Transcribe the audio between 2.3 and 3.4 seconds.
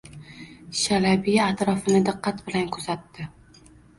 bilan kuzatdi